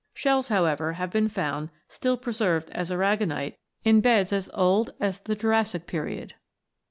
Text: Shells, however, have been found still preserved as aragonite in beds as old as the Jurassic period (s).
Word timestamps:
Shells, 0.15 0.47
however, 0.47 0.93
have 0.93 1.11
been 1.11 1.27
found 1.29 1.69
still 1.87 2.17
preserved 2.17 2.71
as 2.71 2.89
aragonite 2.89 3.59
in 3.83 4.01
beds 4.01 4.33
as 4.33 4.49
old 4.55 4.95
as 4.99 5.19
the 5.19 5.35
Jurassic 5.35 5.85
period 5.85 6.31
(s). 6.33 6.37